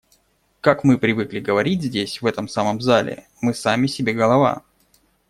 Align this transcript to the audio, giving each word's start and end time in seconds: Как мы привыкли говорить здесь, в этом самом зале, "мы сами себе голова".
Как 0.61 0.83
мы 0.83 0.97
привыкли 0.97 1.39
говорить 1.39 1.83
здесь, 1.83 2.23
в 2.23 2.25
этом 2.25 2.47
самом 2.47 2.81
зале, 2.81 3.27
"мы 3.39 3.53
сами 3.53 3.85
себе 3.85 4.13
голова". 4.13 4.63